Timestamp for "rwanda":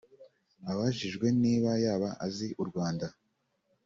2.69-3.07